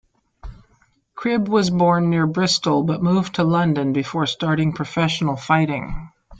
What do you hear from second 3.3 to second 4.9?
to London before starting